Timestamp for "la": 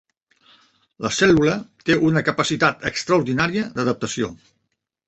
1.05-1.11